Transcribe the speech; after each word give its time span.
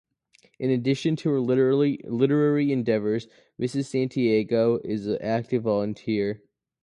In 0.57 0.71
addition 0.71 1.15
to 1.17 1.29
her 1.29 1.39
literary 1.39 2.71
endeavors, 2.71 3.27
Ms. 3.59 3.87
Santiago 3.87 4.79
is 4.83 5.05
an 5.05 5.19
active 5.21 5.61
volunteer. 5.61 6.41